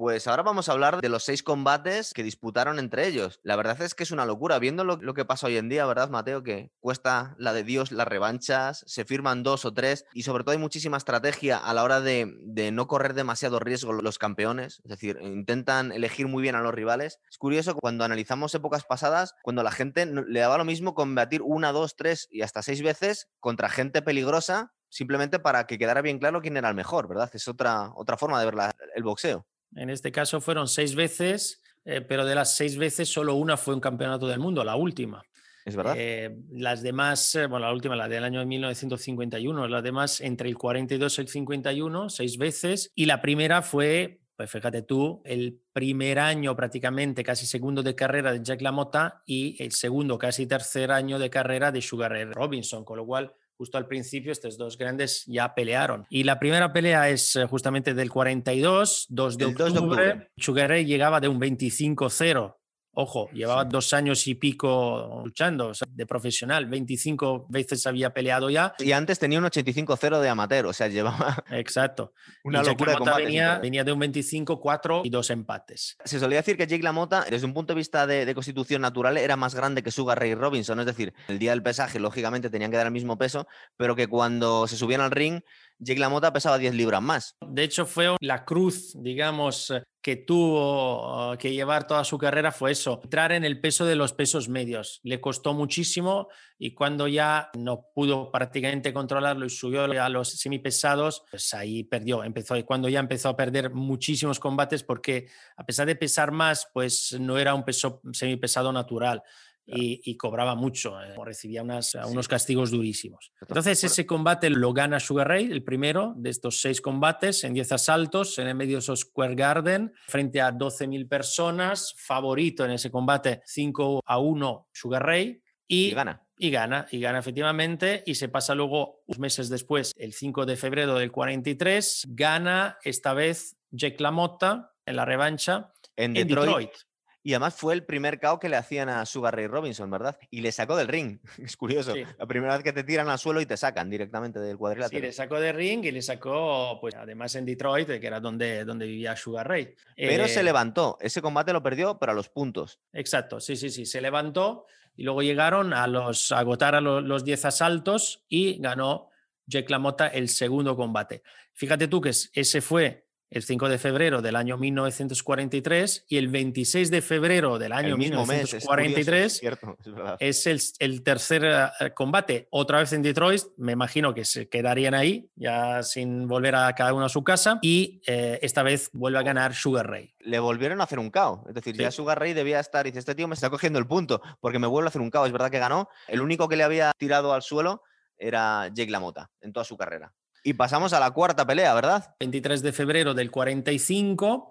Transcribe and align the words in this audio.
Pues 0.00 0.26
ahora 0.26 0.42
vamos 0.42 0.66
a 0.66 0.72
hablar 0.72 1.02
de 1.02 1.10
los 1.10 1.24
seis 1.24 1.42
combates 1.42 2.14
que 2.14 2.22
disputaron 2.22 2.78
entre 2.78 3.06
ellos. 3.06 3.38
La 3.42 3.54
verdad 3.54 3.82
es 3.82 3.94
que 3.94 4.02
es 4.02 4.10
una 4.10 4.24
locura, 4.24 4.58
viendo 4.58 4.82
lo, 4.82 4.96
lo, 4.96 5.12
que 5.12 5.26
pasa 5.26 5.46
hoy 5.46 5.58
en 5.58 5.68
día, 5.68 5.84
¿verdad, 5.84 6.08
Mateo? 6.08 6.42
Que 6.42 6.72
cuesta 6.80 7.34
la 7.36 7.52
de 7.52 7.64
Dios 7.64 7.92
las 7.92 8.08
revanchas, 8.08 8.82
se 8.86 9.04
firman 9.04 9.42
dos 9.42 9.66
o 9.66 9.74
tres 9.74 10.06
y 10.14 10.22
sobre 10.22 10.42
todo 10.42 10.52
hay 10.52 10.58
muchísima 10.58 10.96
estrategia 10.96 11.58
a 11.58 11.74
la 11.74 11.84
hora 11.84 12.00
de, 12.00 12.34
de 12.40 12.72
no 12.72 12.86
correr 12.86 13.12
demasiado 13.12 13.58
riesgo 13.58 13.92
los 13.92 14.16
campeones, 14.16 14.80
es 14.84 14.88
decir, 14.88 15.18
intentan 15.20 15.92
elegir 15.92 16.28
muy 16.28 16.40
bien 16.40 16.54
a 16.54 16.62
los 16.62 16.72
rivales. 16.72 17.18
Es 17.30 17.36
curioso 17.36 17.74
cuando 17.74 18.02
analizamos 18.02 18.54
épocas 18.54 18.86
pasadas, 18.86 19.34
cuando 19.42 19.62
la 19.62 19.70
gente 19.70 20.06
le 20.06 20.40
daba 20.40 20.56
lo 20.56 20.64
mismo 20.64 20.94
combatir 20.94 21.42
una, 21.42 21.72
dos, 21.72 21.94
tres 21.94 22.26
y 22.30 22.40
hasta 22.40 22.62
seis 22.62 22.80
veces 22.82 23.28
contra 23.38 23.68
gente 23.68 24.00
peligrosa 24.00 24.72
simplemente 24.88 25.38
para 25.38 25.66
que 25.66 25.76
quedara 25.76 26.00
bien 26.00 26.18
claro 26.18 26.40
quién 26.40 26.56
era 26.56 26.70
el 26.70 26.74
mejor, 26.74 27.06
¿verdad? 27.06 27.30
Es 27.34 27.48
otra, 27.48 27.92
otra 27.94 28.16
forma 28.16 28.40
de 28.40 28.50
ver 28.50 28.74
el 28.94 29.02
boxeo. 29.02 29.46
En 29.76 29.90
este 29.90 30.12
caso 30.12 30.40
fueron 30.40 30.68
seis 30.68 30.94
veces, 30.94 31.62
eh, 31.84 32.00
pero 32.00 32.24
de 32.24 32.34
las 32.34 32.56
seis 32.56 32.76
veces 32.76 33.08
solo 33.08 33.34
una 33.34 33.56
fue 33.56 33.74
un 33.74 33.80
campeonato 33.80 34.26
del 34.26 34.40
mundo, 34.40 34.64
la 34.64 34.76
última. 34.76 35.22
Es 35.64 35.76
verdad. 35.76 35.94
Eh, 35.96 36.36
las 36.50 36.82
demás, 36.82 37.34
eh, 37.34 37.46
bueno, 37.46 37.66
la 37.66 37.72
última, 37.72 37.94
la 37.94 38.08
del 38.08 38.24
año 38.24 38.44
1951, 38.44 39.68
las 39.68 39.82
demás 39.82 40.20
entre 40.20 40.48
el 40.48 40.56
42 40.56 41.18
y 41.18 41.20
el 41.20 41.28
51, 41.28 42.10
seis 42.10 42.38
veces, 42.38 42.90
y 42.94 43.06
la 43.06 43.20
primera 43.20 43.62
fue, 43.62 44.20
pues 44.36 44.50
fíjate 44.50 44.82
tú, 44.82 45.22
el 45.24 45.60
primer 45.72 46.18
año 46.18 46.56
prácticamente, 46.56 47.22
casi 47.22 47.46
segundo 47.46 47.82
de 47.82 47.94
carrera 47.94 48.32
de 48.32 48.42
Jack 48.42 48.62
LaMotta 48.62 49.22
y 49.26 49.62
el 49.62 49.72
segundo, 49.72 50.18
casi 50.18 50.46
tercer 50.46 50.90
año 50.90 51.18
de 51.18 51.30
carrera 51.30 51.70
de 51.70 51.82
Sugar 51.82 52.10
Ray 52.10 52.24
Robinson, 52.24 52.84
con 52.84 52.96
lo 52.96 53.06
cual 53.06 53.34
justo 53.60 53.76
al 53.76 53.86
principio 53.86 54.32
estos 54.32 54.56
dos 54.56 54.78
grandes 54.78 55.22
ya 55.26 55.54
pelearon. 55.54 56.06
Y 56.08 56.24
la 56.24 56.38
primera 56.38 56.72
pelea 56.72 57.10
es 57.10 57.36
eh, 57.36 57.44
justamente 57.44 57.92
del 57.92 58.10
42, 58.10 59.04
2 59.10 59.36
de, 59.36 59.44
octubre. 59.44 59.64
2 59.64 59.74
de 59.74 59.80
octubre. 59.80 60.66
Ray 60.66 60.86
llegaba 60.86 61.20
de 61.20 61.28
un 61.28 61.38
25-0 61.38 62.56
Ojo, 63.00 63.30
llevaba 63.32 63.64
dos 63.64 63.94
años 63.94 64.26
y 64.26 64.34
pico 64.34 65.22
luchando 65.24 65.72
de 65.88 66.04
profesional, 66.04 66.66
25 66.66 67.46
veces 67.48 67.86
había 67.86 68.12
peleado 68.12 68.50
ya. 68.50 68.74
Y 68.78 68.92
antes 68.92 69.18
tenía 69.18 69.38
un 69.38 69.46
85-0 69.46 70.20
de 70.20 70.28
amateur, 70.28 70.66
o 70.66 70.72
sea, 70.74 70.88
llevaba. 70.88 71.42
Exacto. 71.50 72.12
Una 72.44 72.62
locura 72.62 72.92
de 72.92 72.98
combate. 72.98 73.24
Venía, 73.24 73.58
venía, 73.58 73.84
de 73.84 73.92
un 73.92 74.00
25-4 74.00 75.00
y 75.04 75.08
dos 75.08 75.30
empates. 75.30 75.96
Se 76.04 76.20
solía 76.20 76.36
decir 76.40 76.58
que 76.58 76.66
Jake 76.66 76.82
LaMotta, 76.82 77.24
desde 77.30 77.46
un 77.46 77.54
punto 77.54 77.72
de 77.72 77.78
vista 77.78 78.06
de, 78.06 78.26
de, 78.26 78.34
constitución 78.34 78.82
natural, 78.82 79.16
era 79.16 79.36
más 79.36 79.54
grande 79.54 79.82
que 79.82 79.90
Sugar 79.90 80.18
Ray 80.18 80.34
Robinson. 80.34 80.78
Es 80.80 80.86
decir, 80.86 81.14
el 81.28 81.38
día 81.38 81.52
del 81.52 81.62
pesaje, 81.62 81.98
lógicamente, 82.00 82.50
tenían 82.50 82.70
que 82.70 82.76
dar 82.76 82.86
el 82.86 82.92
mismo 82.92 83.16
peso, 83.16 83.48
pero 83.78 83.96
que 83.96 84.08
cuando 84.08 84.66
se 84.66 84.76
subían 84.76 85.00
al 85.00 85.10
ring, 85.10 85.40
Jake 85.80 85.98
LaMotta 85.98 86.32
pesaba 86.32 86.58
10 86.58 86.74
libras 86.74 87.02
más. 87.02 87.36
De 87.46 87.62
hecho, 87.64 87.86
fue 87.86 88.14
la 88.20 88.44
cruz, 88.44 88.92
digamos, 88.94 89.72
que 90.02 90.16
tuvo 90.16 91.36
que 91.38 91.52
llevar 91.52 91.86
toda 91.86 92.04
su 92.04 92.16
carrera 92.16 92.52
fue 92.52 92.72
eso, 92.72 93.00
entrar 93.02 93.32
en 93.32 93.44
el 93.44 93.60
peso 93.60 93.84
de 93.84 93.96
los 93.96 94.12
pesos 94.12 94.48
medios. 94.48 95.00
Le 95.02 95.20
costó 95.20 95.52
muchísimo 95.52 96.28
y 96.58 96.74
cuando 96.74 97.08
ya 97.08 97.50
no 97.56 97.86
pudo 97.94 98.30
prácticamente 98.30 98.92
controlarlo 98.92 99.46
y 99.46 99.50
subió 99.50 99.84
a 99.84 100.08
los 100.08 100.30
semipesados, 100.30 101.24
pues 101.30 101.52
ahí 101.54 101.84
perdió, 101.84 102.24
empezó 102.24 102.56
y 102.56 102.62
cuando 102.62 102.88
ya 102.88 103.00
empezó 103.00 103.30
a 103.30 103.36
perder 103.36 103.70
muchísimos 103.72 104.38
combates 104.38 104.82
porque 104.82 105.28
a 105.56 105.64
pesar 105.64 105.86
de 105.86 105.96
pesar 105.96 106.30
más, 106.30 106.68
pues 106.72 107.16
no 107.18 107.38
era 107.38 107.54
un 107.54 107.64
peso 107.64 108.00
semipesado 108.12 108.72
natural 108.72 109.22
y, 109.66 110.00
y, 110.04 110.16
cobraba 110.16 110.54
mucho, 110.54 111.00
eh, 111.00 111.14
recibía 111.24 111.62
unas, 111.62 111.94
unos 111.94 112.28
castigos 112.28 112.70
durísimos. 112.70 113.32
Entonces 113.40 113.84
ese 113.84 114.06
combate 114.06 114.50
lo 114.50 114.72
gana 114.72 114.98
Sugar 114.98 115.28
Ray, 115.28 115.50
el 115.50 115.62
primero 115.62 116.14
de 116.16 116.30
estos 116.30 116.60
seis 116.60 116.80
combates, 116.80 117.44
en 117.44 117.54
10 117.54 117.72
asaltos 117.72 118.38
en 118.38 118.48
el 118.48 118.54
Madison 118.54 118.96
Square 118.96 119.34
Garden, 119.34 119.92
frente 120.08 120.40
a 120.40 120.52
12.000 120.52 121.08
personas, 121.08 121.94
favorito 121.96 122.64
en 122.64 122.72
ese 122.72 122.90
combate 122.90 123.42
5 123.44 124.02
a 124.04 124.18
1 124.18 124.68
Sugar 124.72 125.04
Ray. 125.04 125.40
Y, 125.68 125.88
y, 125.88 125.90
gana. 125.92 126.26
Y 126.36 126.50
gana, 126.50 126.86
y 126.90 127.00
gana 127.00 127.18
efectivamente, 127.18 128.02
y 128.06 128.16
se 128.16 128.28
pasa 128.28 128.54
luego 128.54 129.02
unos 129.06 129.20
meses 129.20 129.48
después, 129.48 129.92
el 129.96 130.14
5 130.14 130.46
de 130.46 130.56
febrero 130.56 130.98
del 130.98 131.12
43, 131.12 132.08
gana 132.08 132.78
esta 132.82 133.14
vez 133.14 133.56
Jack 133.70 134.00
LaMotta 134.00 134.72
en 134.84 134.96
la 134.96 135.04
revancha 135.04 135.72
en, 135.96 136.16
en 136.16 136.26
Detroit. 136.26 136.48
Detroit. 136.48 136.89
Y 137.22 137.32
además 137.34 137.54
fue 137.54 137.74
el 137.74 137.84
primer 137.84 138.18
KO 138.18 138.38
que 138.40 138.48
le 138.48 138.56
hacían 138.56 138.88
a 138.88 139.04
Sugar 139.04 139.36
Ray 139.36 139.46
Robinson, 139.46 139.90
¿verdad? 139.90 140.18
Y 140.30 140.40
le 140.40 140.52
sacó 140.52 140.74
del 140.76 140.88
ring. 140.88 141.18
Es 141.38 141.56
curioso. 141.56 141.92
Sí. 141.94 142.02
La 142.18 142.26
primera 142.26 142.54
vez 142.54 142.64
que 142.64 142.72
te 142.72 142.82
tiran 142.84 143.08
al 143.10 143.18
suelo 143.18 143.40
y 143.40 143.46
te 143.46 143.56
sacan 143.56 143.90
directamente 143.90 144.38
del 144.40 144.52
Sí, 144.52 144.58
cuadrilátero. 144.58 145.02
le 145.02 145.12
sacó 145.12 145.38
del 145.38 145.54
ring 145.54 145.84
y 145.84 145.90
le 145.90 146.00
sacó, 146.02 146.78
pues 146.80 146.94
además 146.94 147.34
en 147.34 147.44
Detroit, 147.44 147.88
que 147.88 148.06
era 148.06 148.20
donde, 148.20 148.64
donde 148.64 148.86
vivía 148.86 149.16
Sugar 149.16 149.46
Ray. 149.48 149.74
Pero 149.96 150.26
se 150.28 150.40
Eh, 150.40 150.42
levantó. 150.42 150.96
Ese 151.00 151.20
combate 151.20 151.52
lo 151.52 151.62
perdió, 151.62 151.98
pero 151.98 152.12
a 152.12 152.14
los 152.14 152.28
puntos. 152.28 152.80
Exacto, 152.92 153.38
sí, 153.40 153.56
sí, 153.56 153.68
sí. 153.70 153.84
Se 153.84 154.00
levantó 154.00 154.64
y 154.96 155.02
luego 155.04 155.22
llegaron 155.22 155.72
a, 155.74 155.86
los, 155.86 156.32
a 156.32 156.38
agotar 156.38 156.74
a 156.74 156.80
lo- 156.80 157.00
los 157.02 157.24
10 157.24 157.44
asaltos 157.44 158.24
y 158.28 158.58
ganó 158.60 159.08
Jack 159.46 159.68
LaMotta 159.68 160.06
el 160.08 160.28
segundo 160.28 160.74
combate. 160.76 161.22
Fíjate 161.52 161.86
tú 161.88 162.00
que 162.00 162.10
es- 162.10 162.30
ese 162.34 162.60
fue 162.60 163.06
el 163.30 163.42
5 163.44 163.68
de 163.68 163.78
febrero 163.78 164.20
del 164.22 164.34
año 164.36 164.58
1943 164.58 166.04
y 166.08 166.16
el 166.16 166.28
26 166.28 166.90
de 166.90 167.02
febrero 167.02 167.58
del 167.58 167.72
año 167.72 167.90
el 167.94 167.98
mismo 167.98 168.26
mes. 168.26 168.54
Es 168.54 168.64
curioso, 168.66 168.88
1943 168.88 169.32
es 169.32 169.38
cierto, 169.38 169.76
el, 170.18 170.60
el 170.78 171.02
tercer 171.02 171.44
eh, 171.80 171.92
combate, 171.94 172.48
otra 172.50 172.80
vez 172.80 172.92
en 172.92 173.02
Detroit, 173.02 173.42
me 173.56 173.72
imagino 173.72 174.14
que 174.14 174.24
se 174.24 174.48
quedarían 174.48 174.94
ahí, 174.94 175.30
ya 175.36 175.82
sin 175.82 176.26
volver 176.26 176.54
a 176.56 176.72
cada 176.74 176.92
uno 176.94 177.04
a 177.04 177.08
su 177.08 177.22
casa, 177.22 177.58
y 177.62 178.02
eh, 178.06 178.38
esta 178.42 178.62
vez 178.62 178.90
vuelve 178.92 179.18
a 179.18 179.22
ganar 179.22 179.54
Sugar 179.54 179.88
Ray. 179.88 180.14
Le 180.18 180.38
volvieron 180.38 180.80
a 180.80 180.84
hacer 180.84 180.98
un 180.98 181.10
KO. 181.10 181.44
Es 181.48 181.54
decir, 181.54 181.76
Sí. 181.76 181.82
ya 181.82 181.90
Sugar 181.90 182.18
Ray 182.18 182.32
debía 182.34 182.60
estar. 182.60 182.84
Dice: 182.84 182.98
Este 182.98 183.14
tío 183.14 183.26
me 183.28 183.34
está 183.34 183.48
cogiendo 183.48 183.78
el 183.78 183.86
punto 183.86 184.20
porque 184.40 184.58
me 184.58 184.66
vuelve 184.66 184.88
a 184.88 184.90
hacer 184.90 185.00
un 185.00 185.10
KO. 185.10 185.24
Es 185.24 185.32
verdad 185.32 185.50
que 185.50 185.58
ganó. 185.58 185.88
El 186.08 186.20
único 186.20 186.48
que 186.48 186.56
le 186.56 186.64
había 186.64 186.92
tirado 186.98 187.32
al 187.32 187.42
suelo 187.42 187.82
era 188.18 188.68
Jake 188.74 188.90
LaMotta 188.90 189.30
en 189.40 189.52
toda 189.52 189.64
su 189.64 189.76
carrera. 189.78 190.12
Y 190.42 190.54
pasamos 190.54 190.92
a 190.92 191.00
la 191.00 191.10
cuarta 191.10 191.46
pelea, 191.46 191.74
¿verdad? 191.74 192.14
23 192.20 192.62
de 192.62 192.72
febrero 192.72 193.14
del 193.14 193.30
45, 193.30 194.50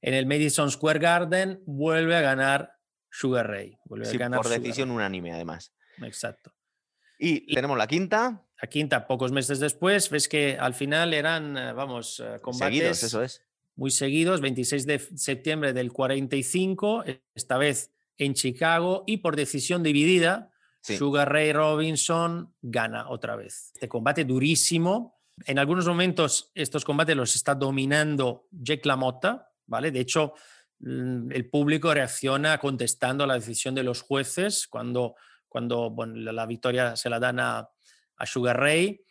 en 0.00 0.14
el 0.14 0.26
Madison 0.26 0.70
Square 0.70 0.98
Garden, 0.98 1.62
vuelve 1.66 2.16
a 2.16 2.20
ganar 2.20 2.72
Sugar 3.10 3.46
Ray. 3.48 3.78
Vuelve 3.84 4.06
Sí, 4.06 4.16
a 4.16 4.20
ganar 4.20 4.38
por 4.38 4.46
Sugar 4.46 4.60
decisión 4.60 4.90
unánime, 4.90 5.32
además. 5.32 5.74
Ray. 5.98 6.08
Exacto. 6.08 6.52
Y 7.18 7.54
tenemos 7.54 7.76
la 7.78 7.86
quinta. 7.86 8.42
La 8.60 8.68
quinta, 8.68 9.06
pocos 9.06 9.32
meses 9.32 9.58
después, 9.60 10.08
ves 10.10 10.28
que 10.28 10.56
al 10.58 10.74
final 10.74 11.12
eran, 11.14 11.56
eh, 11.56 11.72
vamos, 11.72 12.20
eh, 12.20 12.38
combates 12.40 12.74
Seguidos, 12.76 13.02
eso 13.02 13.22
es. 13.22 13.42
muy 13.74 13.90
seguidos, 13.90 14.40
26 14.40 14.86
de 14.86 14.98
septiembre 14.98 15.72
del 15.74 15.92
45, 15.92 17.04
esta 17.34 17.58
vez 17.58 17.92
en 18.16 18.32
Chicago, 18.34 19.04
y 19.06 19.18
por 19.18 19.36
decisión 19.36 19.82
dividida, 19.82 20.50
Sí. 20.80 20.96
Sugar 20.98 21.32
Ray 21.32 21.52
Robinson 21.52 22.54
gana 22.62 23.08
otra 23.08 23.34
vez. 23.34 23.72
Este 23.74 23.88
combate 23.88 24.24
durísimo. 24.24 25.15
En 25.44 25.58
algunos 25.58 25.86
momentos 25.86 26.50
estos 26.54 26.84
combates 26.84 27.16
los 27.16 27.34
está 27.34 27.54
dominando 27.54 28.46
Jack 28.50 28.86
LaMotta, 28.86 29.50
¿vale? 29.66 29.90
De 29.90 30.00
hecho, 30.00 30.34
mm, 30.78 31.30
el 31.32 31.50
público 31.50 31.92
reacciona 31.92 32.58
contestando 32.58 33.24
a 33.24 33.26
la 33.26 33.34
decisión 33.34 33.74
de 33.74 33.82
los 33.82 34.00
jueces 34.00 34.66
cuando, 34.66 35.14
cuando 35.48 35.94
la 36.14 36.46
victoria 36.46 36.96
se 36.96 37.10
la 37.10 37.20
dan 37.20 37.40
a, 37.40 37.68
a 38.16 38.26
Sugar 38.26 38.58
Ray. 38.58 39.02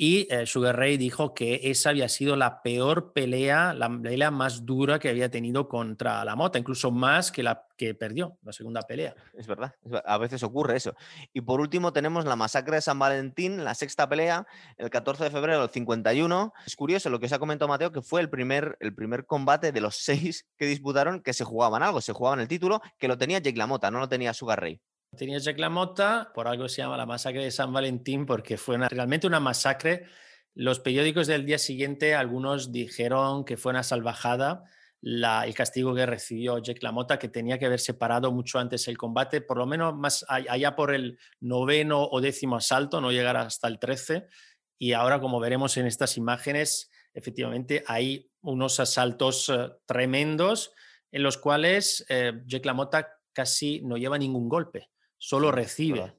Y 0.00 0.32
eh, 0.32 0.46
Sugar 0.46 0.76
Ray 0.76 0.96
dijo 0.96 1.34
que 1.34 1.60
esa 1.64 1.90
había 1.90 2.08
sido 2.08 2.36
la 2.36 2.62
peor 2.62 3.12
pelea, 3.12 3.74
la 3.74 3.90
pelea 3.90 4.30
más 4.30 4.64
dura 4.64 5.00
que 5.00 5.08
había 5.08 5.28
tenido 5.28 5.68
contra 5.68 6.24
la 6.24 6.36
Mota, 6.36 6.56
incluso 6.56 6.92
más 6.92 7.32
que 7.32 7.42
la 7.42 7.66
que 7.76 7.96
perdió, 7.96 8.38
la 8.44 8.52
segunda 8.52 8.82
pelea. 8.82 9.16
Es 9.36 9.48
verdad, 9.48 9.74
a 10.04 10.18
veces 10.18 10.44
ocurre 10.44 10.76
eso. 10.76 10.94
Y 11.32 11.40
por 11.40 11.60
último 11.60 11.92
tenemos 11.92 12.26
la 12.26 12.36
masacre 12.36 12.76
de 12.76 12.80
San 12.80 13.00
Valentín, 13.00 13.64
la 13.64 13.74
sexta 13.74 14.08
pelea, 14.08 14.46
el 14.76 14.88
14 14.88 15.24
de 15.24 15.30
febrero 15.30 15.62
del 15.62 15.70
51. 15.70 16.52
Es 16.64 16.76
curioso 16.76 17.10
lo 17.10 17.18
que 17.18 17.26
os 17.26 17.32
ha 17.32 17.40
comentado 17.40 17.68
Mateo, 17.68 17.90
que 17.90 18.00
fue 18.00 18.20
el 18.20 18.30
primer, 18.30 18.76
el 18.78 18.94
primer 18.94 19.26
combate 19.26 19.72
de 19.72 19.80
los 19.80 19.96
seis 20.04 20.46
que 20.56 20.66
disputaron 20.66 21.22
que 21.22 21.32
se 21.32 21.42
jugaban 21.42 21.82
algo, 21.82 22.00
se 22.00 22.12
jugaban 22.12 22.38
el 22.38 22.46
título, 22.46 22.80
que 22.98 23.08
lo 23.08 23.18
tenía 23.18 23.40
Jake 23.40 23.58
LaMotta, 23.58 23.90
no 23.90 23.98
lo 23.98 24.08
tenía 24.08 24.32
Sugar 24.32 24.60
Ray. 24.60 24.80
Tenía 25.18 25.38
Jack 25.38 25.58
LaMotta, 25.58 26.30
por 26.34 26.48
algo 26.48 26.68
se 26.68 26.80
llama 26.82 26.96
la 26.96 27.04
masacre 27.06 27.44
de 27.44 27.50
San 27.50 27.72
Valentín, 27.72 28.24
porque 28.24 28.56
fue 28.56 28.76
una- 28.76 28.88
realmente 28.88 29.26
una 29.26 29.40
masacre. 29.40 30.06
Los 30.54 30.80
periódicos 30.80 31.26
del 31.26 31.44
día 31.44 31.58
siguiente, 31.58 32.14
algunos 32.14 32.72
dijeron 32.72 33.44
que 33.44 33.56
fue 33.56 33.70
una 33.70 33.82
salvajada 33.82 34.64
el 35.00 35.54
castigo 35.54 35.94
que 35.94 36.06
recibió 36.06 36.58
Jack 36.58 36.82
LaMotta, 36.82 37.18
que 37.18 37.28
tenía 37.28 37.58
que 37.58 37.66
haber 37.66 37.78
separado 37.78 38.32
mucho 38.32 38.58
antes 38.58 38.88
el 38.88 38.98
combate, 38.98 39.40
por 39.40 39.56
lo 39.58 39.66
menos 39.66 39.94
más 39.94 40.24
allá 40.28 40.74
por 40.74 40.92
el 40.92 41.18
noveno 41.40 42.02
o 42.02 42.20
décimo 42.20 42.56
asalto, 42.56 43.00
no 43.00 43.12
llegar 43.12 43.36
hasta 43.36 43.68
el 43.68 43.78
13. 43.78 44.26
Y 44.76 44.94
ahora, 44.94 45.20
como 45.20 45.38
veremos 45.38 45.76
en 45.76 45.86
estas 45.86 46.16
imágenes, 46.16 46.90
efectivamente 47.14 47.84
hay 47.86 48.28
unos 48.40 48.80
asaltos 48.80 49.48
eh, 49.48 49.70
tremendos 49.86 50.72
en 51.12 51.22
los 51.22 51.38
cuales 51.38 52.04
eh, 52.08 52.32
Jack 52.46 52.64
LaMotta 52.66 53.08
casi 53.32 53.80
no 53.82 53.96
lleva 53.96 54.18
ningún 54.18 54.48
golpe, 54.48 54.90
solo 55.18 55.52
recibe. 55.52 56.14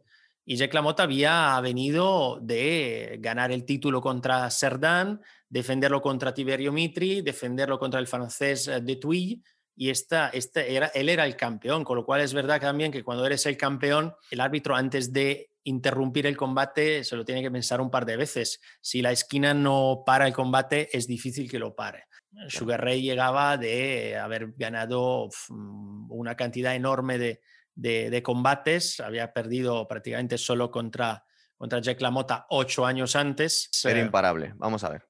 Y 0.46 0.56
Jack 0.56 0.74
LaMotta 0.74 1.04
había 1.04 1.60
venido 1.62 2.40
de 2.42 3.18
ganar 3.20 3.52
el 3.52 3.66
título 3.66 4.02
contra 4.02 4.50
Cerdan, 4.50 5.22
defenderlo 5.48 6.02
contra 6.02 6.34
Tiberio 6.34 6.72
Mitri, 6.72 7.22
defenderlo 7.22 7.78
contra 7.78 8.00
el 8.00 8.08
francés 8.08 8.68
eh, 8.68 8.82
de 8.82 8.96
Tuy. 8.96 9.44
Y 9.76 9.92
esta, 9.92 10.30
este 10.30 10.76
era, 10.76 10.88
él 10.88 11.08
era 11.08 11.26
el 11.26 11.36
campeón, 11.36 11.84
con 11.84 11.98
lo 11.98 12.06
cual 12.06 12.22
es 12.22 12.34
verdad 12.34 12.60
también 12.60 12.92
que 12.92 13.04
cuando 13.04 13.26
eres 13.26 13.46
el 13.46 13.58
campeón, 13.58 14.14
el 14.32 14.42
árbitro 14.42 14.76
antes 14.76 15.14
de 15.14 15.52
interrumpir 15.64 16.26
el 16.26 16.36
combate 16.36 17.04
se 17.04 17.16
lo 17.16 17.24
tiene 17.24 17.44
que 17.44 17.52
pensar 17.52 17.80
un 17.80 17.92
par 17.92 18.06
de 18.06 18.18
veces. 18.18 18.60
Si 18.82 19.04
la 19.04 19.12
esquina 19.12 19.54
no 19.54 20.02
para 20.04 20.26
el 20.26 20.34
combate, 20.34 20.90
es 20.98 21.06
difícil 21.06 21.50
que 21.50 21.60
lo 21.60 21.76
pare. 21.76 22.06
Sugar 22.48 22.84
Ray 22.84 23.04
llegaba 23.04 23.56
de 23.58 24.18
haber 24.18 24.54
ganado 24.58 25.30
una 25.50 26.36
cantidad 26.36 26.74
enorme 26.76 27.18
de, 27.18 27.42
de, 27.80 28.24
combates. 28.24 29.00
Había 29.00 29.32
perdido 29.34 29.88
prácticamente 29.88 30.38
solo 30.38 30.72
contra, 30.72 31.24
contra 31.58 31.80
Jack 31.80 32.02
LaMotta 32.02 32.46
ocho 32.50 32.86
años 32.86 33.16
antes. 33.16 33.70
Era 33.84 34.00
imparable. 34.00 34.54
Vamos 34.58 34.84
a 34.84 34.90
ver. 34.90 35.06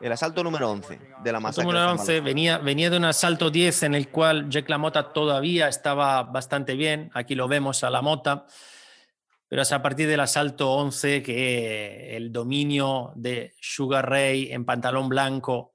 El 0.00 0.12
asalto 0.12 0.42
número 0.42 0.70
11 0.70 0.98
de 1.22 1.32
la 1.32 1.40
masacre. 1.40 1.68
El 1.68 1.74
número 1.74 1.92
11 1.92 2.20
venía, 2.22 2.56
venía 2.58 2.88
de 2.88 2.96
un 2.96 3.04
asalto 3.04 3.50
10 3.50 3.82
en 3.82 3.94
el 3.94 4.08
cual 4.08 4.48
Jack 4.48 4.68
LaMotta 4.68 5.12
todavía 5.12 5.68
estaba 5.68 6.22
bastante 6.22 6.74
bien. 6.74 7.10
Aquí 7.12 7.34
lo 7.34 7.48
vemos 7.48 7.84
a 7.84 7.90
LaMotta. 7.90 8.46
Pero 9.46 9.62
es 9.62 9.72
a 9.72 9.82
partir 9.82 10.08
del 10.08 10.20
asalto 10.20 10.72
11 10.72 11.22
que 11.22 12.16
el 12.16 12.32
dominio 12.32 13.12
de 13.16 13.52
Sugar 13.60 14.08
Ray 14.08 14.52
en 14.52 14.64
pantalón 14.64 15.08
blanco 15.08 15.74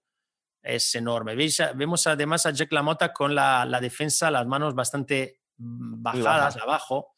es 0.66 0.96
enorme. 0.96 1.36
Vemos 1.76 2.08
además 2.08 2.46
a 2.46 2.52
Jack 2.52 2.72
LaMotta 2.72 3.14
con 3.14 3.36
la, 3.36 3.66
la 3.66 3.80
defensa, 3.80 4.32
las 4.32 4.48
manos 4.48 4.74
bastante 4.74 5.42
mm, 5.58 6.02
bajadas 6.02 6.58
abajo, 6.58 7.16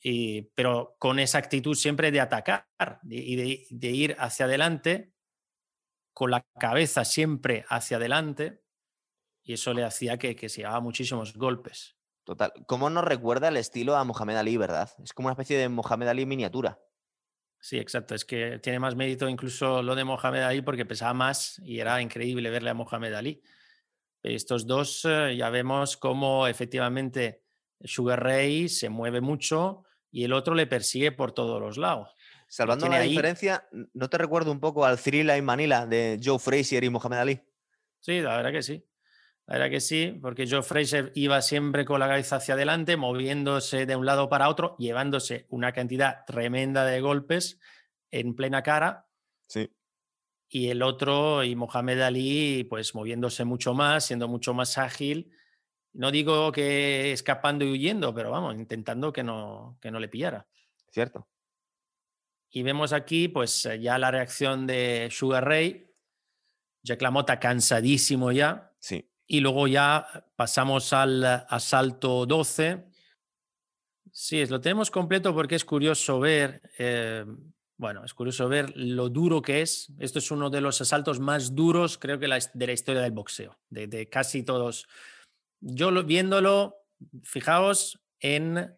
y, 0.00 0.42
pero 0.54 0.96
con 0.98 1.18
esa 1.18 1.38
actitud 1.38 1.74
siempre 1.74 2.10
de 2.10 2.20
atacar 2.20 2.66
y 3.08 3.36
de, 3.70 3.90
ir 3.90 4.16
hacia 4.18 4.46
adelante, 4.46 5.12
con 6.12 6.30
la 6.30 6.44
cabeza 6.58 7.04
siempre 7.04 7.64
hacia 7.68 7.96
adelante, 7.96 8.62
y 9.42 9.54
eso 9.54 9.72
le 9.72 9.84
hacía 9.84 10.18
que, 10.18 10.36
que 10.36 10.48
se 10.48 10.62
llevaba 10.62 10.80
muchísimos 10.80 11.34
golpes. 11.34 11.96
Total. 12.24 12.52
¿Cómo 12.66 12.90
nos 12.90 13.04
recuerda 13.04 13.48
el 13.48 13.56
estilo 13.56 13.96
a 13.96 14.02
Mohamed 14.02 14.36
Ali, 14.36 14.56
verdad? 14.56 14.90
Es 15.02 15.12
como 15.12 15.28
una 15.28 15.34
especie 15.34 15.56
de 15.56 15.68
Mohamed 15.68 16.08
Ali 16.08 16.26
miniatura. 16.26 16.80
Sí, 17.66 17.78
exacto. 17.78 18.14
Es 18.14 18.24
que 18.24 18.60
tiene 18.60 18.78
más 18.78 18.94
mérito 18.94 19.28
incluso 19.28 19.82
lo 19.82 19.96
de 19.96 20.04
Mohamed 20.04 20.42
Ali 20.42 20.62
porque 20.62 20.86
pesaba 20.86 21.12
más 21.14 21.60
y 21.64 21.80
era 21.80 22.00
increíble 22.00 22.48
verle 22.48 22.70
a 22.70 22.74
Mohamed 22.74 23.12
Ali. 23.14 23.42
Estos 24.22 24.68
dos 24.68 25.04
eh, 25.04 25.34
ya 25.36 25.50
vemos 25.50 25.96
cómo 25.96 26.46
efectivamente 26.46 27.42
Sugar 27.82 28.22
Ray 28.22 28.68
se 28.68 28.88
mueve 28.88 29.20
mucho 29.20 29.82
y 30.12 30.22
el 30.22 30.32
otro 30.32 30.54
le 30.54 30.68
persigue 30.68 31.10
por 31.10 31.32
todos 31.32 31.60
los 31.60 31.76
lados. 31.76 32.14
Salvando 32.46 32.88
la 32.88 33.00
diferencia, 33.00 33.66
¿no 33.94 34.08
te 34.08 34.18
recuerdo 34.18 34.52
un 34.52 34.60
poco 34.60 34.84
al 34.84 34.96
Cyril 34.96 35.32
y 35.36 35.42
Manila 35.42 35.86
de 35.86 36.20
Joe 36.22 36.38
Frazier 36.38 36.84
y 36.84 36.90
Mohamed 36.90 37.18
Ali? 37.18 37.40
Sí, 37.98 38.20
la 38.20 38.36
verdad 38.36 38.52
que 38.52 38.62
sí. 38.62 38.86
La 39.46 39.58
verdad 39.58 39.70
que 39.70 39.80
sí, 39.80 40.18
porque 40.20 40.48
Joe 40.48 40.62
Fraser 40.62 41.12
iba 41.14 41.40
siempre 41.40 41.84
con 41.84 42.00
la 42.00 42.08
cabeza 42.08 42.36
hacia 42.36 42.54
adelante, 42.54 42.96
moviéndose 42.96 43.86
de 43.86 43.94
un 43.94 44.04
lado 44.04 44.28
para 44.28 44.48
otro, 44.48 44.76
llevándose 44.76 45.46
una 45.50 45.70
cantidad 45.72 46.24
tremenda 46.26 46.84
de 46.84 47.00
golpes 47.00 47.60
en 48.10 48.34
plena 48.34 48.64
cara. 48.64 49.06
Sí. 49.46 49.72
Y 50.48 50.68
el 50.68 50.82
otro, 50.82 51.44
y 51.44 51.54
Mohamed 51.54 52.00
Ali, 52.00 52.64
pues 52.64 52.92
moviéndose 52.96 53.44
mucho 53.44 53.72
más, 53.72 54.06
siendo 54.06 54.26
mucho 54.26 54.52
más 54.52 54.78
ágil. 54.78 55.30
No 55.92 56.10
digo 56.10 56.50
que 56.50 57.12
escapando 57.12 57.64
y 57.64 57.70
huyendo, 57.70 58.12
pero 58.12 58.32
vamos, 58.32 58.56
intentando 58.56 59.12
que 59.12 59.22
no, 59.22 59.78
que 59.80 59.92
no 59.92 60.00
le 60.00 60.08
pillara. 60.08 60.48
Cierto. 60.90 61.28
Y 62.50 62.64
vemos 62.64 62.92
aquí, 62.92 63.28
pues 63.28 63.68
ya 63.80 63.96
la 63.96 64.10
reacción 64.10 64.66
de 64.66 65.08
Sugar 65.12 65.44
Ray. 65.44 65.88
Jack 66.82 67.00
LaMotta 67.00 67.38
cansadísimo 67.38 68.32
ya. 68.32 68.72
Sí 68.80 69.08
y 69.26 69.40
luego 69.40 69.66
ya 69.66 70.06
pasamos 70.36 70.92
al 70.92 71.24
asalto 71.24 72.26
12. 72.26 72.84
Sí, 74.12 74.46
lo 74.46 74.60
tenemos 74.60 74.90
completo 74.90 75.34
porque 75.34 75.56
es 75.56 75.64
curioso 75.64 76.20
ver, 76.20 76.62
eh, 76.78 77.24
bueno, 77.76 78.04
es 78.04 78.14
curioso 78.14 78.48
ver 78.48 78.72
lo 78.76 79.08
duro 79.08 79.42
que 79.42 79.62
es. 79.62 79.92
Esto 79.98 80.20
es 80.20 80.30
uno 80.30 80.48
de 80.48 80.60
los 80.60 80.80
asaltos 80.80 81.20
más 81.20 81.54
duros, 81.54 81.98
creo 81.98 82.18
que 82.18 82.26
de 82.26 82.66
la 82.66 82.72
historia 82.72 83.02
del 83.02 83.12
boxeo, 83.12 83.58
de, 83.68 84.08
casi 84.08 84.42
todos. 84.42 84.86
Yo 85.60 85.90
viéndolo, 86.04 86.76
fijaos 87.22 88.00
en 88.20 88.74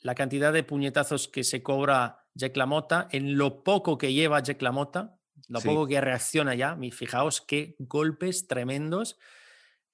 la 0.00 0.14
cantidad 0.14 0.52
de 0.52 0.64
puñetazos 0.64 1.28
que 1.28 1.44
se 1.44 1.62
cobra 1.62 2.26
Jack 2.34 2.56
LaMotta, 2.56 3.08
en 3.12 3.36
lo 3.36 3.62
poco 3.62 3.96
que 3.96 4.12
lleva 4.12 4.42
Jack 4.42 4.60
LaMotta, 4.60 5.18
lo 5.48 5.60
poco 5.60 5.86
que 5.86 6.00
reacciona 6.00 6.54
ya. 6.54 6.76
Fijaos 6.90 7.42
qué 7.42 7.76
golpes 7.78 8.48
tremendos 8.48 9.18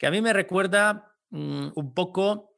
que 0.00 0.06
a 0.06 0.10
mí 0.10 0.22
me 0.22 0.32
recuerda 0.32 1.14
mm, 1.28 1.72
un 1.74 1.94
poco 1.94 2.54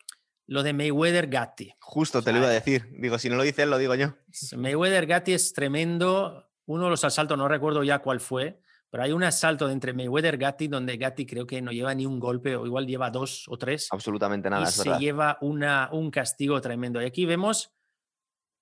lo 0.47 0.63
de 0.63 0.73
Mayweather 0.73 1.27
Gatti. 1.27 1.75
Justo 1.81 2.23
te 2.23 2.31
lo 2.31 2.39
iba 2.39 2.47
a 2.47 2.51
decir. 2.51 2.87
Digo, 2.93 3.19
si 3.19 3.29
no 3.29 3.35
lo 3.35 3.43
dice 3.43 3.65
él, 3.65 3.71
lo 3.71 3.79
digo 3.79 3.97
yo. 3.97 4.15
Mayweather 4.57 5.07
Gatti 5.07 5.33
es 5.33 5.53
tremendo. 5.53 6.49
Uno 6.67 6.85
de 6.85 6.91
los 6.91 7.03
asaltos, 7.03 7.37
no 7.37 7.49
recuerdo 7.49 7.83
ya 7.83 7.99
cuál 7.99 8.21
fue, 8.21 8.61
pero 8.91 9.03
hay 9.03 9.11
un 9.11 9.25
asalto 9.25 9.69
entre 9.69 9.93
Mayweather 9.93 10.39
Gatti 10.39 10.69
donde 10.69 10.97
Gatti 10.97 11.27
creo 11.27 11.45
que 11.45 11.61
no 11.61 11.73
lleva 11.73 11.93
ni 11.97 12.07
un 12.07 12.21
golpe 12.21 12.55
o 12.55 12.65
igual 12.65 12.87
lleva 12.87 13.11
dos 13.11 13.47
o 13.49 13.59
tres. 13.59 13.89
Absolutamente 13.91 14.49
nada. 14.49 14.69
Y 14.69 14.71
se 14.71 14.97
lleva 15.01 15.39
una, 15.41 15.89
un 15.91 16.13
castigo 16.13 16.61
tremendo. 16.61 17.03
Y 17.03 17.07
aquí 17.07 17.27
vemos 17.27 17.75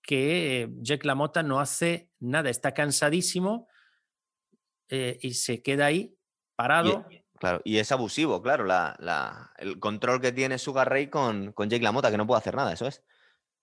que 0.01 0.71
Jack 0.79 1.05
LaMotta 1.05 1.43
no 1.43 1.61
hace 1.61 2.11
nada, 2.19 2.49
está 2.49 2.73
cansadísimo 2.73 3.69
eh, 4.89 5.19
y 5.21 5.35
se 5.35 5.63
queda 5.63 5.85
ahí 5.85 6.17
parado. 6.57 7.07
Claro, 7.41 7.63
y 7.65 7.79
es 7.79 7.91
abusivo, 7.91 8.43
claro, 8.43 8.65
la, 8.65 9.51
el 9.57 9.81
control 9.81 10.21
que 10.21 10.31
tiene 10.31 10.59
Sugar 10.59 10.91
Ray 10.91 11.07
con, 11.07 11.53
con 11.53 11.71
Jake 11.71 11.83
LaMotta, 11.83 12.11
que 12.11 12.19
no 12.19 12.27
puede 12.27 12.39
hacer 12.39 12.55
nada, 12.55 12.71
eso 12.71 12.87
es. 12.87 13.03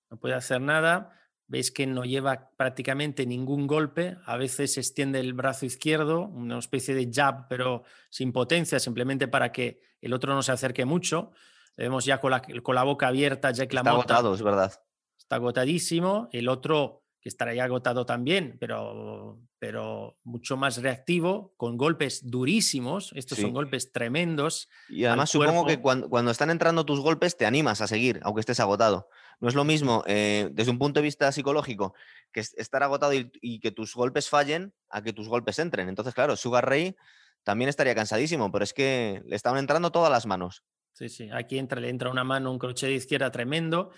No 0.09 0.17
puede 0.17 0.33
hacer 0.33 0.61
nada, 0.61 1.13
veis 1.45 1.69
que 1.71 1.85
no 1.85 2.03
lleva 2.03 2.49
prácticamente 2.57 3.27
ningún 3.27 3.67
golpe, 3.67 4.17
a 4.25 4.35
veces 4.35 4.79
extiende 4.79 5.19
el 5.19 5.33
brazo 5.33 5.67
izquierdo, 5.67 6.21
una 6.21 6.57
especie 6.57 6.95
de 6.95 7.07
jab, 7.13 7.47
pero 7.47 7.83
sin 8.09 8.33
potencia, 8.33 8.79
simplemente 8.79 9.27
para 9.27 9.51
que 9.51 9.79
el 10.01 10.11
otro 10.11 10.33
no 10.33 10.41
se 10.41 10.53
acerque 10.53 10.83
mucho. 10.85 11.31
Le 11.75 11.83
vemos 11.83 12.03
ya 12.03 12.19
con 12.19 12.31
la, 12.31 12.41
con 12.41 12.73
la 12.73 12.83
boca 12.83 13.09
abierta, 13.09 13.51
Jake 13.51 13.75
LaMotta. 13.75 14.01
Está 14.01 14.13
agotado, 14.15 14.33
es 14.33 14.41
verdad. 14.41 14.73
Está 15.19 15.35
agotadísimo, 15.35 16.29
el 16.31 16.49
otro 16.49 17.03
que 17.27 17.29
estará 17.29 17.53
ya 17.53 17.65
agotado 17.65 18.05
también, 18.05 18.55
pero, 18.57 19.37
pero 19.59 20.17
mucho 20.23 20.55
más 20.55 20.81
reactivo, 20.81 21.53
con 21.57 21.75
golpes 21.75 22.21
durísimos. 22.23 23.11
Estos 23.15 23.37
son 23.37 23.51
golpes 23.51 23.91
tremendos. 23.91 24.69
Y 24.87 25.03
además 25.03 25.31
supongo 25.31 25.65
que 25.65 25.81
cuando, 25.81 26.09
cuando, 26.09 26.31
están 26.31 26.51
entrando 26.51 26.85
tus 26.85 27.01
golpes 27.01 27.35
te 27.35 27.45
animas 27.45 27.81
a 27.81 27.87
seguir, 27.87 28.21
aunque 28.23 28.39
estés 28.39 28.61
agotado. 28.61 29.09
No 29.41 29.49
es 29.49 29.55
lo 29.55 29.65
mismo 29.65 30.05
eh, 30.07 30.47
desde 30.53 30.71
un 30.71 30.79
punto 30.79 31.01
de 31.01 31.03
vista 31.03 31.29
psicológico 31.33 31.93
que 32.31 32.39
estar 32.39 32.81
agotado 32.81 33.11
y, 33.13 33.59
que 33.59 33.71
tus 33.71 33.93
golpes 33.93 34.29
fallen 34.29 34.73
a 34.89 35.01
que 35.01 35.11
tus 35.11 35.27
golpes 35.27 35.59
entren. 35.59 35.89
Entonces, 35.89 36.13
claro, 36.13 36.37
Sugar 36.37 36.65
Ray 36.65 36.95
también 37.43 37.67
estaría 37.67 37.93
cansadísimo, 37.93 38.53
pero 38.53 38.63
es 38.63 38.73
que 38.73 39.21
le 39.25 39.35
estaban 39.35 39.59
entrando 39.59 39.91
todas 39.91 40.09
las 40.09 40.25
manos. 40.25 40.63
Sí, 40.93 41.09
sí, 41.09 41.29
aquí 41.33 41.59
entra, 41.59 41.81
le 41.81 41.89
entra 41.89 42.09
una 42.09 42.23
mano, 42.23 42.53
un 42.53 42.57
crochet 42.57 42.87
de 42.87 42.95
izquierda 42.95 43.31
tremendo 43.31 43.91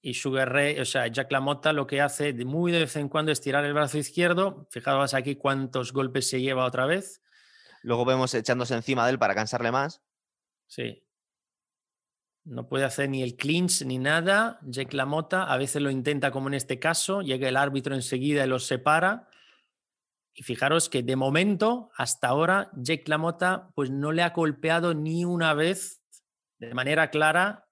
y 0.00 0.14
Sugar 0.14 0.52
Ray, 0.52 0.78
o 0.78 0.84
sea, 0.84 1.06
Jack 1.08 1.32
LaMotta 1.32 1.72
lo 1.72 1.86
que 1.86 2.00
hace 2.00 2.32
de 2.32 2.44
muy 2.44 2.70
de 2.70 2.80
vez 2.80 2.96
en 2.96 3.08
cuando 3.08 3.32
es 3.32 3.40
tirar 3.40 3.64
el 3.64 3.74
brazo 3.74 3.98
izquierdo. 3.98 4.66
Fijaos 4.70 5.14
aquí 5.14 5.36
cuántos 5.36 5.92
golpes 5.92 6.28
se 6.28 6.40
lleva 6.40 6.64
otra 6.64 6.86
vez. 6.86 7.22
Luego 7.82 8.04
vemos 8.04 8.32
echándose 8.34 8.74
encima 8.74 9.04
de 9.04 9.12
él 9.12 9.18
para 9.18 9.34
cansarle 9.34 9.72
más. 9.72 10.02
Sí. 10.66 11.04
No 12.44 12.68
puede 12.68 12.84
hacer 12.84 13.10
ni 13.10 13.22
el 13.22 13.36
clinch 13.36 13.84
ni 13.84 13.98
nada. 13.98 14.58
Jack 14.62 14.92
LaMotta 14.92 15.44
a 15.44 15.56
veces 15.56 15.82
lo 15.82 15.90
intenta 15.90 16.30
como 16.30 16.48
en 16.48 16.54
este 16.54 16.78
caso. 16.78 17.20
Llega 17.20 17.48
el 17.48 17.56
árbitro 17.56 17.94
enseguida 17.94 18.44
y 18.44 18.48
los 18.48 18.66
separa. 18.66 19.28
Y 20.32 20.44
fijaros 20.44 20.88
que 20.88 21.02
de 21.02 21.16
momento, 21.16 21.90
hasta 21.96 22.28
ahora, 22.28 22.70
Jack 22.74 23.08
LaMotta 23.08 23.70
pues 23.74 23.90
no 23.90 24.12
le 24.12 24.22
ha 24.22 24.30
golpeado 24.30 24.94
ni 24.94 25.24
una 25.24 25.52
vez 25.52 26.00
de 26.58 26.72
manera 26.74 27.10
clara 27.10 27.68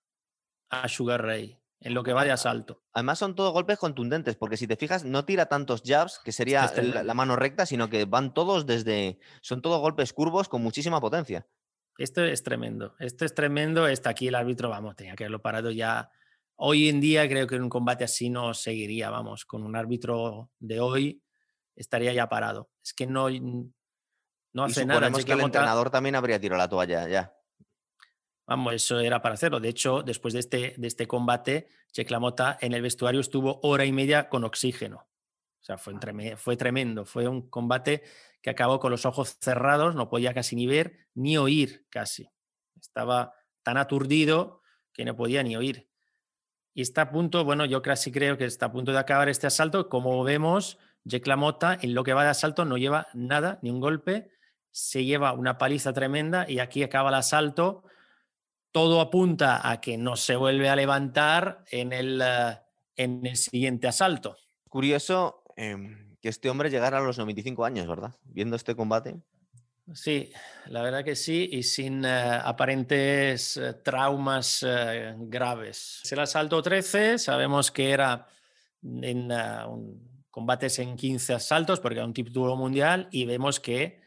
a 0.69 0.89
Sugar 0.89 1.23
Ray 1.23 1.61
en 1.87 1.95
lo 1.95 2.03
que 2.03 2.13
va 2.13 2.25
de 2.25 2.33
asalto. 2.33 2.83
Además 2.93 3.21
son 3.21 3.37
todos 3.37 3.53
golpes 3.53 3.79
contundentes, 3.79 4.35
porque 4.35 4.57
si 4.57 4.67
te 4.67 4.75
fijas, 4.75 5.05
no 5.05 5.25
tira 5.25 5.47
tantos 5.47 5.85
jabs, 5.85 6.19
que 6.19 6.33
sería 6.33 6.69
la, 6.75 7.15
mano 7.15 7.37
recta, 7.37 7.65
sino 7.65 7.89
que 7.89 8.05
van 8.07 8.35
todos 8.35 8.67
desde... 8.67 9.21
Son 9.41 9.63
todos 9.63 9.81
golpes 9.81 10.13
curvos 10.13 10.49
con 10.49 10.63
muchísima 10.63 11.01
potencia. 11.01 11.47
Esto 11.97 12.25
es 12.25 12.43
tremendo, 12.43 12.97
esto 12.99 13.25
es 13.25 13.35
tremendo. 13.35 13.87
Está 13.87 14.11
aquí 14.11 14.27
el 14.27 14.35
árbitro, 14.35 14.69
vamos, 14.69 14.97
tenía 14.97 15.15
que 15.15 15.23
haberlo 15.23 15.41
parado 15.41 15.71
ya. 15.71 16.11
Hoy 16.57 16.89
en 16.89 17.01
día 17.01 17.29
creo 17.29 17.47
que 17.47 17.55
en 17.55 17.63
un 17.63 17.69
combate 17.69 18.03
así 18.03 18.31
no 18.31 18.53
seguiría, 18.53 19.09
vamos, 19.11 19.45
con 19.45 19.63
un 19.63 19.77
árbitro 19.77 20.51
de 20.59 20.81
hoy 20.81 21.23
estaría 21.77 22.13
ya 22.13 22.29
parado. 22.29 22.69
Es 22.85 22.95
que 22.95 23.07
no, 23.07 23.29
no 23.31 24.65
hace 24.65 24.85
nada. 24.85 25.09
que 25.13 25.33
el 25.33 25.41
entrenador 25.41 25.91
también 25.91 26.17
habría 26.17 26.41
tirado 26.41 26.59
la 26.59 26.69
toalla 26.69 27.09
ya. 27.09 27.36
Vamos, 28.47 28.75
eso 28.75 29.01
era 29.01 29.21
para 29.21 29.35
hacerlo. 29.35 29.59
De 29.59 29.69
hecho, 29.69 30.03
después 30.03 30.33
de 30.35 30.41
este, 30.41 30.75
de 30.77 30.87
este 30.87 31.07
combate, 31.07 31.69
Checlamota 31.93 32.57
en 32.61 32.75
el 32.75 32.83
vestuario 32.83 33.21
estuvo 33.21 33.59
hora 33.63 33.85
y 33.85 33.93
media 33.93 34.29
con 34.29 34.45
oxígeno. 34.45 35.09
O 35.61 35.65
sea, 35.67 35.79
fue, 35.79 35.95
fue 36.37 36.57
tremendo. 36.57 37.05
Fue 37.05 37.27
un 37.27 37.49
combate 37.49 38.05
que 38.41 38.51
acabó 38.51 38.79
con 38.79 38.93
los 38.93 39.05
ojos 39.05 39.37
cerrados, 39.41 39.97
no 39.97 40.09
podía 40.09 40.33
casi 40.33 40.55
ni 40.55 40.69
ver 40.69 41.09
ni 41.15 41.37
oír 41.37 41.87
casi. 41.91 42.31
Estaba 42.81 43.35
tan 43.65 43.77
aturdido 43.79 44.63
que 44.93 45.05
no 45.05 45.17
podía 45.17 45.43
ni 45.43 45.57
oír. 45.57 45.89
Y 46.73 46.83
está 46.83 47.03
a 47.03 47.11
punto, 47.11 47.45
bueno, 47.45 47.65
yo 47.65 47.83
casi 47.83 48.13
creo 48.13 48.39
que 48.39 48.45
está 48.45 48.67
a 48.67 48.73
punto 48.73 48.93
de 48.93 48.99
acabar 48.99 49.29
este 49.29 49.49
asalto. 49.49 49.89
Como 49.89 50.23
vemos, 50.23 50.79
Jack 51.03 51.27
en 51.83 51.95
lo 51.95 52.05
que 52.05 52.13
va 52.13 52.23
de 52.23 52.31
asalto 52.31 52.65
no 52.65 52.77
lleva 52.77 53.09
nada, 53.15 53.59
ni 53.63 53.71
un 53.71 53.81
golpe, 53.81 54.31
se 54.71 55.05
lleva 55.05 55.33
una 55.33 55.59
paliza 55.59 55.93
tremenda 55.93 56.45
y 56.49 56.59
aquí 56.59 56.83
acaba 56.83 57.09
el 57.09 57.15
asalto 57.17 57.83
todo 58.77 59.01
apunta 59.01 59.67
a 59.67 59.81
que 59.81 59.97
no 59.97 60.17
se 60.17 60.37
vuelve 60.37 60.69
a 60.69 60.77
levantar 60.77 61.65
en 61.71 61.95
el, 61.95 62.21
eh, 62.23 62.59
en 62.95 63.25
el 63.25 63.39
siguiente 63.39 63.89
asalto. 63.89 64.37
Curioso 64.69 65.45
em, 65.57 66.15
que 66.21 66.29
este 66.29 66.51
hombre 66.51 66.69
llegara 66.69 66.99
a 66.99 67.01
los 67.01 67.17
95 67.17 67.65
años, 67.65 67.87
¿verdad? 67.87 68.13
Viendo 68.25 68.55
este 68.55 68.77
combate. 68.77 69.17
Sí, 69.95 70.31
la 70.67 70.83
verdad 70.83 71.05
que 71.05 71.17
sí, 71.17 71.49
y 71.51 71.63
sin 71.63 72.05
eh, 72.05 72.11
aparentes 72.45 73.57
eh, 73.57 73.73
traumas 73.83 74.63
graves. 75.21 76.03
El 76.11 76.19
asalto 76.19 76.61
13, 76.61 77.19
sabemos 77.19 77.71
que 77.71 77.91
era 77.93 78.27
en 78.83 79.33
combates 80.31 80.81
en 80.81 80.97
15 80.97 81.33
asaltos, 81.33 81.81
porque 81.81 82.01
era 82.01 82.05
un 82.05 82.13
título 82.13 82.57
mundial, 82.57 83.09
y 83.11 83.25
vemos 83.25 83.59
que 83.59 84.03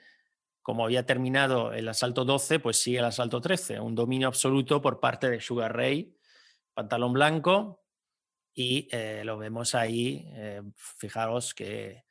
como 0.69 0.85
había 0.85 1.03
terminado 1.03 1.73
el 1.73 1.87
asalto 1.87 2.25
12, 2.25 2.59
pues 2.59 2.79
sigue 2.79 2.99
el 2.99 3.05
asalto 3.05 3.41
13, 3.41 3.79
un 3.79 3.95
dominio 3.95 4.27
absoluto 4.27 4.83
por 4.83 4.99
parte 4.99 5.27
de 5.27 5.41
Sugar 5.41 5.75
Ray, 5.75 6.15
pantalón 6.75 7.11
blanco, 7.11 7.83
y 8.53 8.87
eh, 8.91 9.23
lo 9.25 9.39
vemos 9.39 9.73
ahí, 9.73 10.29
eh, 10.35 10.61
fijaros 10.75 11.55
que, 11.55 12.03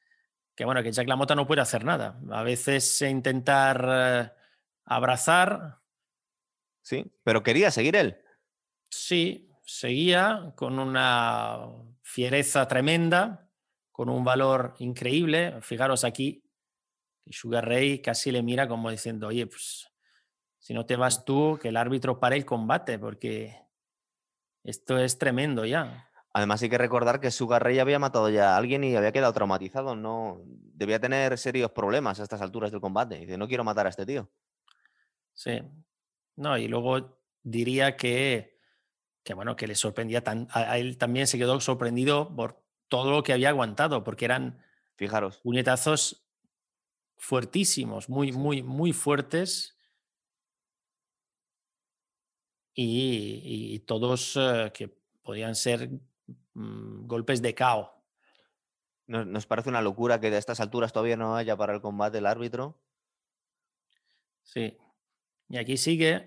que, 0.57 0.65
bueno, 0.65 0.83
que 0.83 0.91
Jack 0.91 1.07
LaMotta 1.07 1.37
no 1.37 1.47
puede 1.47 1.61
hacer 1.61 1.85
nada. 1.85 2.19
A 2.33 2.43
veces 2.43 3.01
intentar 3.03 3.87
eh, 3.89 4.31
abrazar. 4.87 5.79
Sí, 6.83 7.07
pero 7.23 7.45
quería 7.45 7.71
seguir 7.71 7.95
él. 7.95 8.19
Sí, 8.91 9.53
seguía 9.65 10.53
con 10.57 10.81
una 10.81 11.61
fiereza 12.03 12.67
tremenda, 12.67 13.53
con 13.93 14.09
un 14.09 14.25
valor 14.25 14.75
increíble. 14.81 15.61
Fijaros 15.61 16.03
aquí, 16.03 16.43
y 17.29 17.35
Sugar 17.35 17.69
Ray 17.69 18.01
casi 18.01 18.33
le 18.33 18.43
mira 18.43 18.67
como 18.67 18.91
diciendo, 18.91 19.27
oye, 19.29 19.47
pues 19.47 19.93
si 20.59 20.73
no 20.73 20.87
te 20.87 20.97
vas 20.97 21.27
tú, 21.27 21.59
que 21.61 21.69
el 21.69 21.77
árbitro 21.77 22.19
pare 22.19 22.37
el 22.37 22.47
combate, 22.47 22.99
porque 22.99 23.55
esto 24.65 24.99
es 24.99 25.19
tremendo 25.19 25.67
ya. 25.67 26.11
Además 26.33 26.63
hay 26.63 26.71
que 26.71 26.79
recordar 26.79 27.21
que 27.21 27.31
Sugar 27.31 27.63
Ray 27.63 27.81
había 27.81 27.99
matado 27.99 28.31
ya 28.31 28.55
a 28.55 28.57
alguien 28.57 28.83
y 28.83 28.97
había 28.97 29.13
quedado 29.13 29.33
traumatizado, 29.35 29.95
no 29.95 30.41
debía 30.47 30.99
tener 31.01 31.37
serios 31.37 31.71
problemas 31.73 32.19
a 32.19 32.23
estas 32.23 32.41
alturas 32.41 32.71
del 32.71 32.81
combate. 32.81 33.19
Dice, 33.19 33.37
no 33.37 33.47
quiero 33.47 33.65
matar 33.65 33.87
a 33.87 33.91
este 33.91 34.07
tío. 34.07 34.31
Sí. 35.35 35.61
No, 36.37 36.57
y 36.57 36.67
luego 36.67 37.21
diría 37.43 37.97
que, 37.97 38.59
que 39.23 39.35
bueno, 39.35 39.55
que 39.55 39.67
le 39.67 39.75
sorprendía 39.75 40.25
tan, 40.25 40.49
a, 40.51 40.79
él 40.79 40.97
también 40.97 41.27
se 41.27 41.37
quedó 41.37 41.61
sorprendido 41.61 42.35
por 42.35 42.63
todo 42.89 43.11
lo 43.11 43.23
que 43.23 43.35
había 43.35 43.51
aguantado, 43.51 44.03
porque 44.03 44.25
eran 44.25 44.63
Fijaros. 44.97 45.39
puñetazos 45.39 46.28
fuertísimos, 47.19 48.09
muy, 48.09 48.33
muy, 48.33 48.63
muy 48.63 48.93
fuertes. 48.93 49.77
Y, 52.75 53.81
todos 53.81 54.37
eh, 54.37 54.71
que 54.73 54.89
podían 55.23 55.57
ser 55.57 55.91
mm, 56.55 57.07
golpes 57.07 57.43
de 57.43 57.55
caos. 57.55 57.91
Nos, 59.07 59.47
parece 59.47 59.69
una 59.69 59.83
locura 59.83 60.21
que 60.21 60.31
de 60.31 60.39
estas 60.39 60.61
alturas 60.61 60.93
todavía 60.93 61.17
no 61.17 61.35
haya 61.35 61.57
para 61.57 61.75
el 61.75 61.81
combate 61.81 62.19
el 62.19 62.27
árbitro. 62.27 62.79
Sí. 64.43 64.77
Y 65.49 65.57
aquí 65.57 65.77
sigue. 65.77 66.27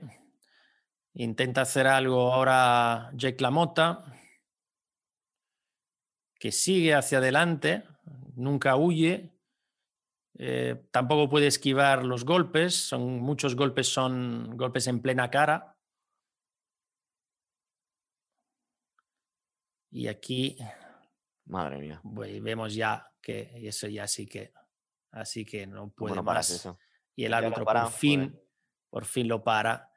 Intenta 1.13 1.61
hacer 1.61 1.87
algo 1.87 2.33
ahora 2.33 3.11
Jake 3.13 3.41
Lamotta, 3.41 4.19
que 6.39 6.51
sigue 6.51 6.95
hacia 6.95 7.19
adelante, 7.19 7.83
nunca 8.35 8.75
huye, 8.77 9.31
eh, 10.37 10.87
tampoco 10.91 11.29
puede 11.29 11.47
esquivar 11.47 12.05
los 12.05 12.25
golpes, 12.25 12.75
son, 12.75 13.19
muchos 13.19 13.55
golpes 13.55 13.87
son 13.87 14.55
golpes 14.55 14.87
en 14.87 15.01
plena 15.01 15.29
cara. 15.29 15.75
Y 19.91 20.07
aquí, 20.07 20.57
madre 21.45 21.79
mía, 21.79 22.01
vemos 22.03 22.73
ya 22.73 23.11
que 23.21 23.51
eso 23.67 23.87
ya 23.87 24.07
sí 24.07 24.25
que, 24.25 24.53
así 25.11 25.43
que 25.43 25.67
no 25.67 25.89
puede 25.89 26.21
más. 26.21 26.69
Y 27.15 27.25
el 27.25 27.33
árbitro 27.33 27.65
por 27.65 27.91
fin, 27.91 28.39
por 28.89 29.05
fin 29.05 29.27
lo 29.27 29.43
para 29.43 29.89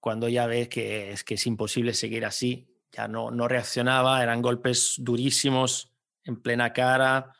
cuando 0.00 0.28
ya 0.28 0.46
ve 0.46 0.68
que 0.70 1.12
es 1.12 1.22
que 1.22 1.34
es 1.34 1.46
imposible 1.46 1.92
seguir 1.92 2.24
así. 2.24 2.66
Ya 2.92 3.08
no, 3.08 3.30
no 3.30 3.46
reaccionaba, 3.46 4.22
eran 4.22 4.40
golpes 4.40 4.94
durísimos 4.98 5.92
en 6.24 6.40
plena 6.40 6.72
cara 6.72 7.34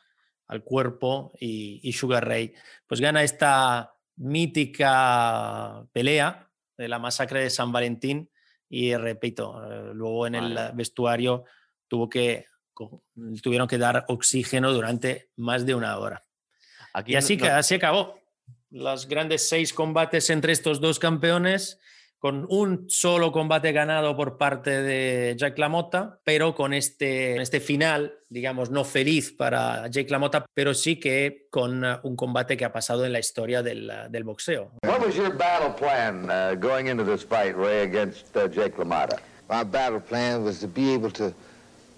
al 0.47 0.63
cuerpo 0.63 1.33
y, 1.39 1.91
Sugar 1.93 2.27
Ray 2.27 2.53
pues 2.87 3.01
gana 3.01 3.23
esta 3.23 3.95
mítica 4.17 5.85
pelea 5.91 6.49
de 6.77 6.87
la 6.87 6.99
masacre 6.99 7.41
de 7.41 7.49
San 7.49 7.71
Valentín 7.71 8.29
y 8.69 8.95
repito, 8.95 9.63
eh, 9.63 9.91
luego 9.93 10.27
en 10.27 10.35
el 10.35 10.57
vestuario 10.73 11.45
tuvo 11.87 12.09
que, 12.09 12.47
tuvieron 13.41 13.67
que 13.67 13.77
dar 13.77 14.05
oxígeno 14.07 14.73
durante 14.73 15.29
más 15.37 15.65
de 15.65 15.75
una 15.75 15.97
hora. 15.97 16.23
y 17.05 17.15
así, 17.15 17.37
que, 17.37 17.47
así 17.47 17.75
acabó. 17.75 18.19
Los 18.71 19.07
grandes 19.07 19.47
seis 19.47 19.71
combates 19.71 20.29
entre 20.29 20.51
estos 20.51 20.81
dos 20.81 20.99
campeones 20.99 21.79
con 22.25 22.47
un 22.49 22.89
solo 22.89 23.31
combate 23.31 23.71
ganado 23.71 24.17
por 24.17 24.35
parte 24.39 24.81
de 24.81 25.35
Jack 25.37 25.59
LaMotta, 25.59 26.21
pero 26.23 26.55
con 26.55 26.73
este, 26.73 27.39
este 27.39 27.59
final, 27.59 28.15
digamos, 28.29 28.71
no 28.71 28.83
feliz 28.83 29.31
para 29.31 29.87
Jake 29.89 30.09
LaMotta, 30.09 30.43
pero 30.51 30.73
sí 30.73 30.99
que 30.99 31.45
con 31.51 31.83
uh, 31.83 31.99
un 32.01 32.15
combate 32.15 32.57
que 32.57 32.65
ha 32.65 32.73
pasado 32.73 33.05
en 33.05 33.13
la 33.13 33.19
historia 33.19 33.61
del, 33.61 33.91
uh, 33.91 34.09
del 34.09 34.23
boxeo. 34.23 34.71
What 34.87 35.05
was 35.05 35.15
your 35.15 35.37
battle 35.37 35.69
plan 35.77 36.27
uh, 36.31 36.55
going 36.59 36.87
into 36.87 37.03
this 37.03 37.23
fight, 37.23 37.55
Ray, 37.55 37.83
against 37.83 38.35
uh, 38.35 38.47
Jake 38.47 38.75
LaMotta? 38.75 39.19
My 39.47 39.63
battle 39.63 40.01
plan 40.01 40.43
was 40.43 40.59
to 40.61 40.67
be 40.67 40.95
able 40.95 41.11
to 41.11 41.31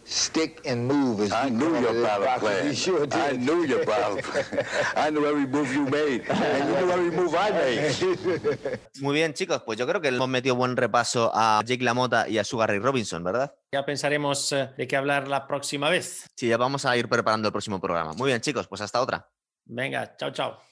stick 0.07 0.61
and 0.65 0.87
move. 0.87 1.21
As 1.21 1.31
I 1.31 1.49
knew 1.49 1.79
your 1.79 1.93
battle 2.01 2.39
plan. 2.39 2.73
Sure 2.73 3.05
did. 3.05 3.13
I 3.13 3.37
knew 3.37 3.65
your 3.65 3.85
battle 3.85 4.17
plan. 4.21 4.65
I 4.95 5.09
knew 5.11 5.25
every 5.25 5.45
move 5.45 5.71
you 5.73 5.85
made. 5.85 6.23
And 6.29 6.69
you 6.69 6.85
knew 6.85 6.91
every 6.91 7.11
move 7.11 7.35
I 7.35 7.51
made. 7.51 8.79
Muy 9.01 9.13
bien, 9.15 9.33
chicos. 9.33 9.61
Pues 9.63 9.77
yo 9.77 9.85
creo 9.85 10.01
que 10.01 10.07
hemos 10.07 10.29
metido 10.29 10.55
buen 10.55 10.77
repaso 10.77 11.31
a 11.33 11.61
Jake 11.65 11.83
LaMotta 11.83 12.27
y 12.27 12.37
a 12.37 12.43
Sugar 12.43 12.69
Ray 12.69 12.79
Robinson, 12.79 13.23
¿verdad? 13.23 13.53
Ya 13.71 13.85
pensaremos 13.85 14.51
eh, 14.53 14.69
de 14.77 14.87
qué 14.87 14.95
hablar 14.95 15.27
la 15.27 15.47
próxima 15.47 15.89
vez. 15.89 16.25
Sí, 16.35 16.47
ya 16.47 16.57
vamos 16.57 16.85
a 16.85 16.95
ir 16.95 17.09
preparando 17.09 17.49
el 17.49 17.51
próximo 17.51 17.79
programa. 17.79 18.13
Muy 18.13 18.27
bien, 18.27 18.41
chicos. 18.41 18.67
Pues 18.67 18.81
hasta 18.81 19.01
otra. 19.01 19.29
Venga, 19.65 20.15
chao, 20.15 20.31
chao. 20.31 20.66